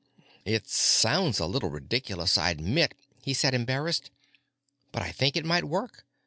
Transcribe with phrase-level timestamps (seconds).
[0.45, 4.09] "It sounds a little ridiculous, I admit," he said, embarrassed.
[4.91, 6.07] "But I think it might work.